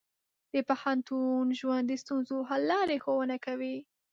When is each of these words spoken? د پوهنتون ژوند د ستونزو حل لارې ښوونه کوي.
د 0.53 0.55
پوهنتون 0.69 1.45
ژوند 1.59 1.85
د 1.87 1.93
ستونزو 2.03 2.37
حل 2.49 2.61
لارې 2.71 2.97
ښوونه 3.03 3.35
کوي. 3.45 3.77